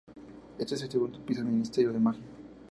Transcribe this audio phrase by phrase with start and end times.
[0.57, 2.25] Está en el segundo piso del Ministerio de Magia.